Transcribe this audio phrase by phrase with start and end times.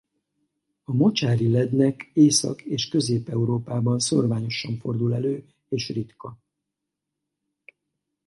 [0.83, 6.37] A mocsári lednek Észak- és Közép-Európában szórványosan fordul elő és ritka.